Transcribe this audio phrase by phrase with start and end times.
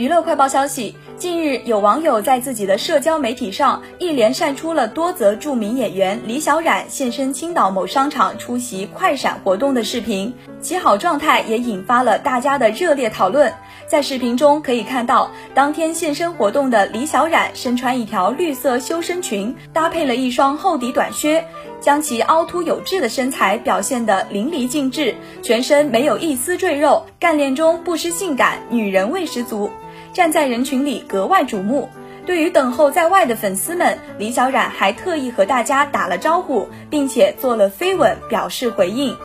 [0.00, 10.32] 娱乐快报消息：近日，有网友在自己的社交媒体上一连晒出了多则著名演员李小冉现身青岛某商场出席快闪活动的视频，
[10.62, 13.52] 其好状态也引发了大家的热烈讨论。
[13.86, 21.44] 在视频中可以看到，当天现身活动的李小冉身穿一条绿色修身裙，搭配了一双厚底短靴，
[21.78, 29.70] 将其凹凸有致的身材表现得淋漓尽致，全身没有一丝赘肉，干练中不失性感，女人味十足。
[30.12, 31.88] 站在人群里格外瞩目。
[32.26, 39.16] 对于等候在外的粉丝们，李小冉还特意和大家打了招呼，并且做了飞吻表示回应。